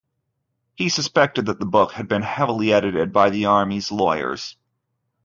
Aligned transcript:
He 0.73 0.89
suspected 0.89 1.45
that 1.45 1.59
the 1.59 1.65
book 1.67 1.91
had 1.91 2.07
been 2.07 2.23
heavily 2.23 2.73
edited 2.73 3.13
by 3.13 3.29
the 3.29 3.45
army's 3.45 3.91
lawyers. 3.91 4.57